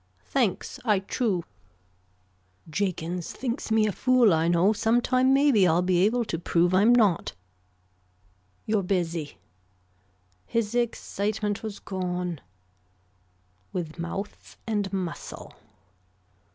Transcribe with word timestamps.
Thanks 0.25 0.79
I 0.83 0.99
chew. 1.01 1.43
Jakins 2.67 3.33
thinks 3.33 3.69
me 3.69 3.85
a 3.85 3.91
fool 3.91 4.33
I 4.33 4.47
know 4.47 4.73
sometime 4.73 5.31
maybe 5.31 5.67
I'll 5.67 5.83
be 5.83 6.03
able 6.03 6.25
to 6.25 6.39
prove 6.39 6.73
I'm 6.73 6.91
not. 6.91 7.33
You're 8.65 8.81
busy. 8.81 9.37
His 10.47 10.73
excitement 10.73 11.61
was 11.61 11.77
gone. 11.77 12.41
With 13.73 13.99
mouth 13.99 14.57
and 14.65 14.91
muscle. 14.91 15.53